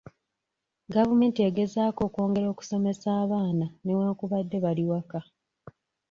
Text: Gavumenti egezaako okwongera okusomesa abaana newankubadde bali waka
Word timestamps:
Gavumenti 0.95 1.39
egezaako 1.49 2.01
okwongera 2.07 2.47
okusomesa 2.49 3.07
abaana 3.23 3.65
newankubadde 3.85 4.57
bali 4.65 4.83
waka 4.89 5.19